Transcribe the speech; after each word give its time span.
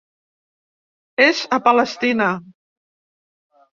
És 1.27 1.43
a 1.57 1.61
Palestina. 1.67 2.31